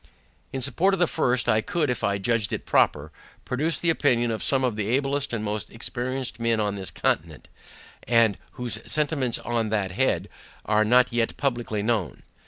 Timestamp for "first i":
1.05-1.61